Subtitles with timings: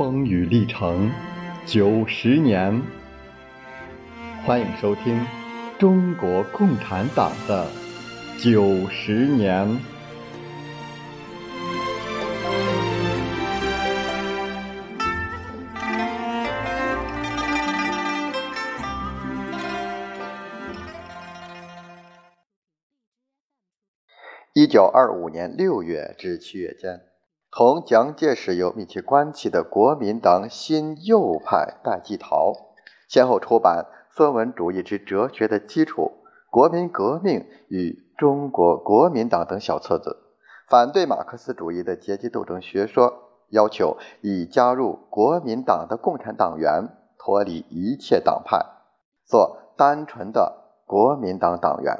[0.00, 1.12] 风雨历程
[1.66, 2.80] 九十年，
[4.46, 5.22] 欢迎收听
[5.78, 7.68] 中国共产党的
[8.42, 9.78] 九十年。
[24.54, 27.09] 一九二五年六月至七月间。
[27.52, 32.54] 同蒋介石有密切关系的国民党新右派戴季陶，
[33.08, 33.86] 先后出版
[34.16, 36.02] 《孙文主义之哲学的基础》
[36.48, 40.16] 《国民革命与中国国民党》等小册子，
[40.68, 43.12] 反对马克思主义的阶级斗争学说，
[43.48, 46.88] 要求已加入国民党的共产党员
[47.18, 48.64] 脱离一切党派，
[49.26, 51.98] 做单纯的国民党党员。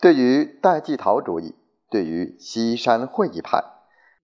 [0.00, 1.56] 对于戴季陶主义，
[1.90, 3.71] 对于西山会议派。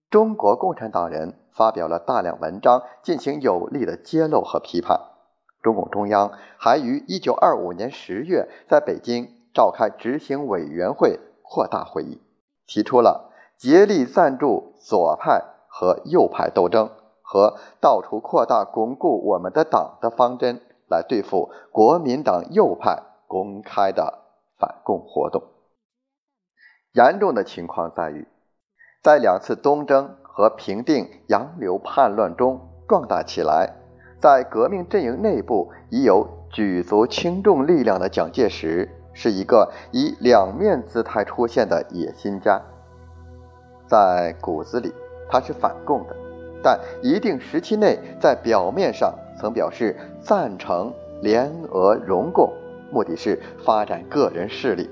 [0.09, 4.99] 中国共产党人发表了大量文章，进行有力的揭露和批判。
[5.61, 12.19] 中共中央还于1925年10月在北京召开执行委员会扩大会议，
[12.65, 16.89] 提出了竭力赞助左派和右派斗争
[17.21, 24.23] 和到处扩大巩固我们的党的方针，来对付国民党右派公开的
[24.57, 25.43] 反共活动。
[26.93, 28.27] 严重的情况在于。
[29.01, 33.73] 在两次东征和平定洋流叛乱中壮大起来，
[34.19, 42.61] 在革命阵营内部已有举足轻重力量的蒋介石，是一个以两面姿态出现的野心家。
[43.87, 44.93] 在骨子里，
[45.29, 46.13] 他是反共的，
[46.61, 52.51] 但一定时期内，在表面上曾表示赞成联俄容共，
[52.91, 54.89] 目的是发展个人势力，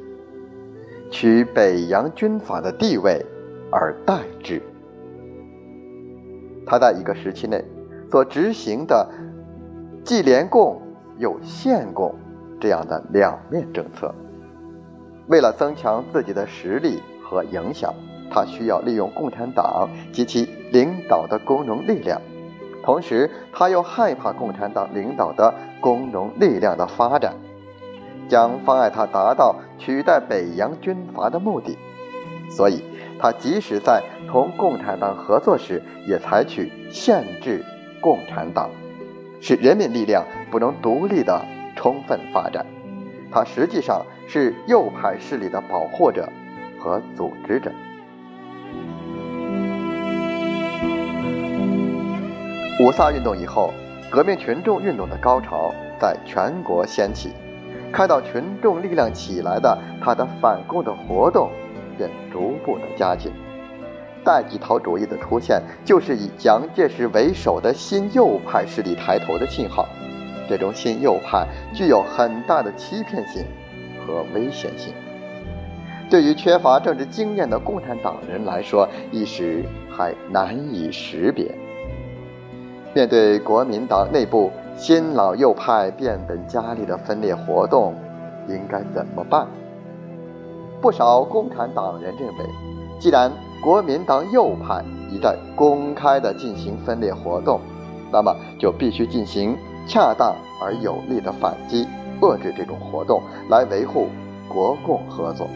[1.12, 3.22] 取北洋军阀的地位。
[3.72, 4.62] 而代之。
[6.66, 7.64] 他在一个时期内
[8.12, 9.10] 所执行的
[10.04, 10.82] 既联共
[11.18, 12.14] 又限共
[12.60, 14.14] 这样的两面政策，
[15.28, 17.94] 为了增强自己的实力和影响，
[18.30, 22.22] 他需要利用共产党及其领导的工农力量，
[22.84, 27.34] 同时他又害怕共产党领导的工农力量的发展
[28.28, 31.78] 将妨碍他达到取代北洋军阀的目的，
[32.50, 32.84] 所以。
[33.20, 37.64] 他即使在同共产党合作时，也采取限制
[38.00, 38.70] 共产党，
[39.42, 41.44] 使人民力量不能独立的
[41.76, 42.66] 充分发展。
[43.32, 46.30] 他实际上是右派势力的保护者
[46.80, 47.72] 和组织者。
[52.80, 53.74] 五卅运动以后，
[54.12, 57.32] 革命群众运动的高潮在全国掀起，
[57.92, 61.50] 看到群众力量起来的，他的反共的活动。
[61.98, 63.32] 便逐步的加紧，
[64.24, 69.88] 戴季陶主义的出现，就是以蒋介石为首的新右派势力抬头的信号。
[70.50, 73.44] 这种新右派具有很大的欺骗性
[74.06, 74.94] 和危险性，
[76.10, 81.54] 对于缺乏政治经验的共产党人来说，一时还难以识别。
[82.94, 87.94] 面对国民党内部新老右派变本加厉的分裂活动，
[88.48, 89.46] 应该怎么办？
[90.82, 92.46] 不少共产党人认为，
[93.00, 97.60] 既然国民党右派已在公开的进行分裂活动，
[98.12, 99.58] 那么就必须进行
[99.88, 101.88] 恰当而有力的反击，
[102.22, 104.08] 遏制这种活动，来维护
[104.48, 105.48] 国共合作。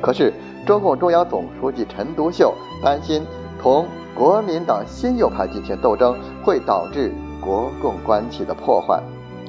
[0.00, 0.32] 可是，
[0.64, 3.22] 中共中央总书记陈独秀担心
[3.60, 9.02] 同国民党新右派进行斗争会导致国共关系的破坏，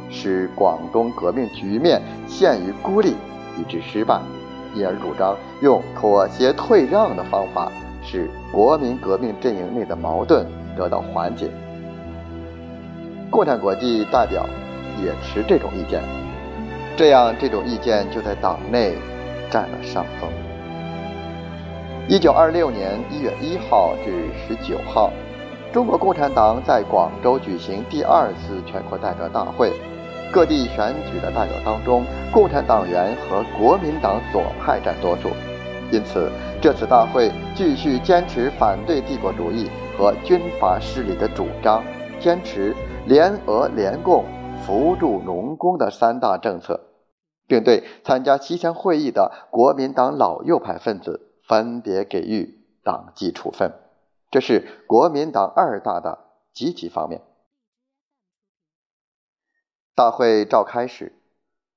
[0.10, 3.16] 使广东革命局面陷于孤立，
[3.58, 4.20] 以致失败。
[4.76, 7.72] 因而主张用妥协退让的方法，
[8.04, 10.46] 使国民革命阵营内的矛盾
[10.78, 11.50] 得到缓解。
[13.32, 14.46] 共产国际代表
[15.02, 16.04] 也持这种意见，
[16.96, 18.94] 这样这种意见就在党内
[19.50, 20.30] 占了上风。
[22.08, 25.12] 一九二六年一月一号至十九号，
[25.74, 29.72] 中国共产党在广州举行第二次全国代表大会。
[30.36, 35.30] 各地选举的代表当中，共产党员和国民党左派占多数，
[35.94, 36.30] 因此
[36.62, 41.82] 这次大会继续坚持反对帝国主义和军阀势力的主张，
[42.20, 42.76] 坚持
[43.08, 44.26] 联俄联共、
[44.66, 46.82] 扶助农工的三大政策，
[47.48, 53.72] 并对参加西乡会议的国民党老右派分子分别给予党纪处分，
[54.30, 56.20] 这是国民党二大的
[56.54, 57.22] 积极方面。
[59.96, 61.14] 大会召开时，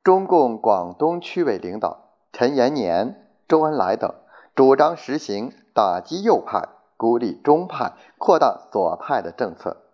[0.03, 4.13] 中共广东区委领导陈延年、周恩来等
[4.57, 9.85] 主张实行打击右派、孤立中派、扩大左派的政策，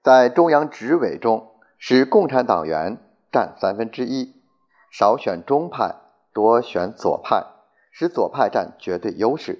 [0.00, 2.98] 在中央执委中使共产党员
[3.32, 4.32] 占三分之一，
[4.92, 5.96] 少选中派，
[6.32, 7.44] 多选左派，
[7.90, 9.58] 使左派占绝对优势。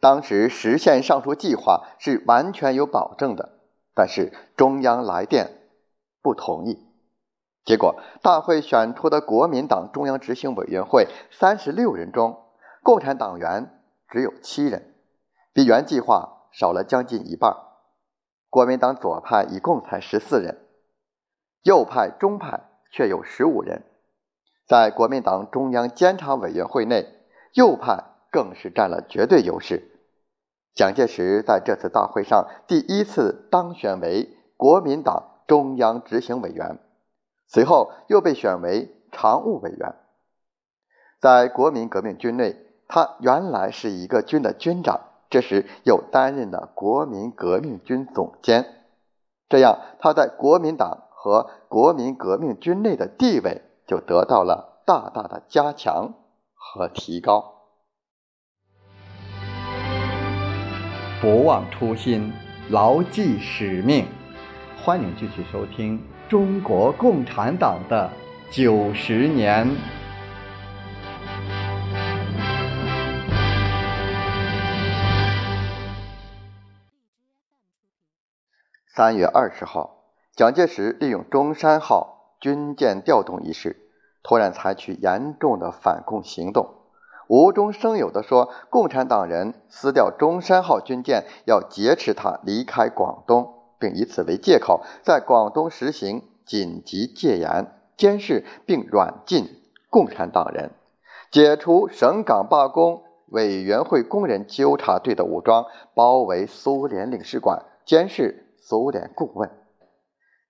[0.00, 3.60] 当时实现上述计划是完全有保证的，
[3.94, 5.52] 但是中央来电
[6.20, 6.84] 不同意。
[7.66, 12.44] 结果，大会选出的国民党中央执行委员会三十六人中，
[12.84, 14.94] 共产党员只有七人，
[15.52, 17.56] 比原计划少了将近一半。
[18.48, 20.64] 国民党左派一共才十四人，
[21.64, 22.60] 右派、中派
[22.92, 23.82] 却有十五人。
[24.68, 27.04] 在国民党中央监察委员会内，
[27.54, 29.90] 右派更是占了绝对优势。
[30.72, 36.78] 蒋介石在这次大会上第一次当选为国民党中央执行委员。
[37.48, 39.94] 随后又被选为常务委员。
[41.20, 42.56] 在国民革命军内，
[42.88, 45.00] 他原来是一个军的军长，
[45.30, 48.66] 这时又担任了国民革命军总监。
[49.48, 56.14] 这样，他在国民党和国民革命军内的地位就得到了大大的加强
[56.54, 57.52] 和提高。
[61.20, 62.32] 不忘初心，
[62.70, 64.06] 牢记使命。
[64.84, 66.15] 欢迎继续收听。
[66.28, 68.10] 中国共产党的
[68.50, 69.76] 九十年。
[78.88, 79.98] 三月二十号，
[80.34, 83.88] 蒋介石利用中山号军舰调动一事，
[84.24, 86.74] 突然采取严重的反共行动，
[87.28, 93.55] 无中生有的说，共产党人撕掉中山号军舰，要劫持他离开广东。
[93.78, 99.48] 并以此为借口，在广东实行紧急戒严、监视并软禁
[99.90, 100.70] 共产党人，
[101.30, 109.50] 解除省港罢工委员会工人纠察队的武装，包围苏联领事馆，监视苏联顾问。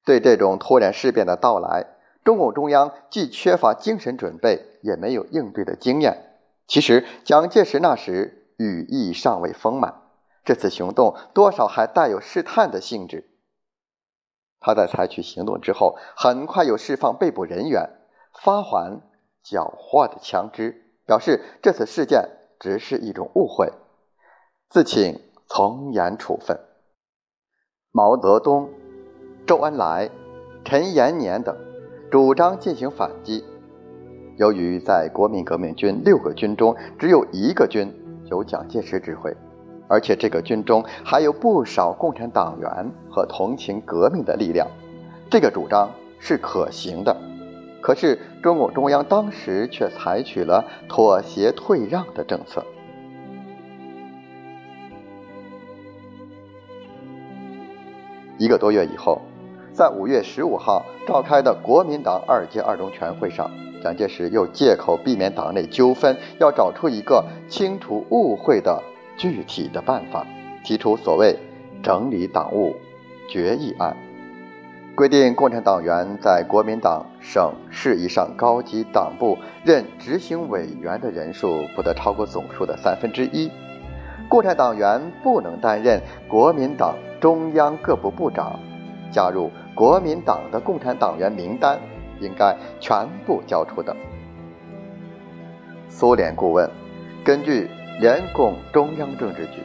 [0.05, 1.87] 对这种突然事变的到来，
[2.25, 6.37] 中共中央既缺乏精神准备，也没有应对的经验。
[6.69, 10.03] 其实，蒋介石那时羽翼尚未丰满。
[10.47, 13.29] 这次行动多少还带有试探的性质。
[14.61, 17.91] 他在采取行动之后，很快又释放被捕人员，
[18.43, 19.03] 发还
[19.43, 23.73] 缴获的枪支，表示这次事件只是一种误会，
[24.71, 26.59] 自请从严处分。
[27.91, 28.71] 毛泽东、
[29.47, 30.11] 周恩来、
[30.65, 31.57] 陈延年等
[32.11, 33.45] 主张进行反击，
[34.37, 37.93] 由于在国民革命军六个军中，只有一个军
[38.31, 39.37] 由蒋介石指挥。
[39.89, 42.71] 而且这个军中还有不少共产党员
[43.11, 44.67] 和同情革命的力量，
[45.31, 47.17] 这个主张是可行的。
[47.81, 52.65] 可是中共中央当时却采取了妥协退让的政策。
[58.39, 59.23] 一个多月以后，
[59.73, 63.49] 在五月十五号召开的国民党二届二中全会上，
[63.83, 68.83] 蒋介石又借口避免党内纠纷，要找出一个清除误会的。
[69.17, 70.27] 具体的办法，
[70.63, 71.39] 提出所谓
[71.83, 72.77] 整理党务
[73.29, 73.97] 决议案，
[74.95, 83.51] 规定共产党员在国民党省市以上高级党部任执行委员的人数不得超过总数的三分之一。
[84.29, 88.59] 共产党员不能担任国民党中央各部部长，
[89.11, 91.79] 加入国民党的共产党员名单
[92.21, 93.97] 应该全部交出的。
[95.89, 96.69] 苏联顾问
[97.25, 97.71] 根据。
[97.99, 99.63] 联共中央政治局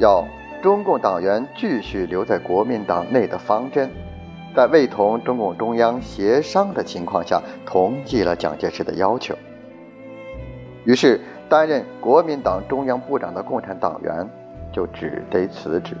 [0.00, 0.26] 要
[0.60, 3.88] 中共党员继续留在国民党内的方针，
[4.54, 9.34] 在未同中共中央协商的情况下，同意了蒋介石的要求。
[10.84, 14.28] 于是，担任国民党中央部长的共产党员
[14.72, 15.96] 就只得辞职。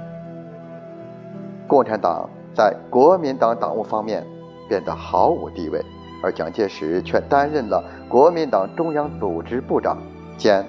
[1.68, 4.26] 共产党在国民党党务方面
[4.68, 5.80] 变得毫无地位，
[6.22, 9.98] 而蒋介石却担任了国民党中央组织部长
[10.36, 10.64] 兼。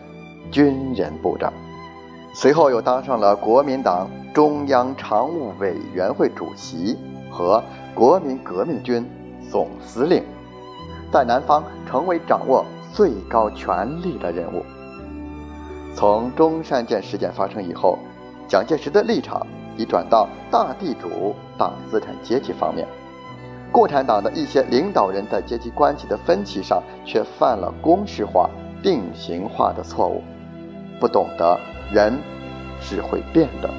[0.51, 1.51] 军人部长，
[2.33, 6.97] 随后又当上了国民党中央常务委员会主席
[7.31, 7.63] 和
[7.95, 9.07] 国民革命军
[9.51, 10.23] 总司令，
[11.11, 14.63] 在南方成为掌握最高权力的人物。
[15.95, 17.97] 从中山舰事件发生以后，
[18.47, 19.45] 蒋介石的立场
[19.77, 22.87] 已转到大地主、大资产阶级方面，
[23.71, 28.49] 共产党的一些领导人在阶级关系的分歧上却犯了公式化、
[28.83, 30.21] 定型化的错误。
[30.99, 31.59] 不懂得
[31.91, 32.19] 人
[32.79, 33.69] 是会变的。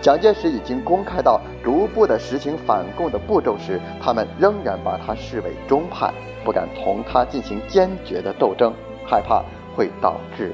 [0.00, 6.12] 蒋介石已经公开到逐步的实行反共的步骤时，他们仍然把他视为中派，
[6.44, 8.72] 不敢同他进行坚决的斗争，
[9.06, 9.42] 害怕
[9.76, 10.52] 会导致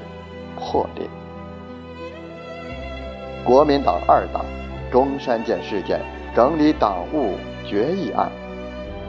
[0.55, 1.07] 破裂。
[3.43, 4.45] 国民党二党、
[4.91, 5.99] 中山舰事件、
[6.35, 7.33] 整理党务
[7.65, 8.29] 决议案，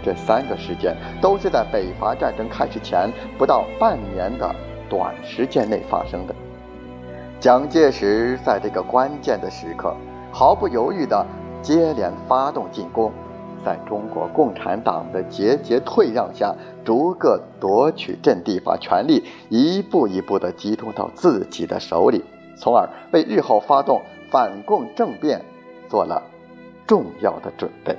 [0.02, 4.54] 这三个事件都是在北伐战争开始前不到半年的
[4.88, 6.34] 短时间内发生的。
[7.38, 9.96] 蒋介石在这个关键的时刻，
[10.30, 11.26] 毫不犹豫地
[11.62, 13.12] 接连发动进攻。
[13.62, 22.24] 在中国共产党的节节退让下，逐个夺取阵地，把权力一步一步地集中到自己的手里，
[22.56, 25.42] 从而为日后发动反共政变
[25.90, 26.22] 做了
[26.86, 27.94] 重要的准备。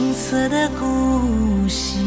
[0.00, 1.98] 红色的故事，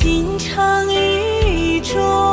[0.00, 2.27] 情长雨中